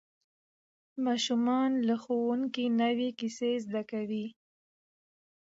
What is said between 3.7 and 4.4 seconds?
کوي